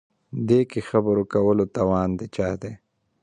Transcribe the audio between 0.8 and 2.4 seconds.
خبره کول توان د